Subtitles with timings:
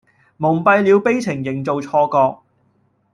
[0.37, 2.39] 蒙蔽了悲情營造錯覺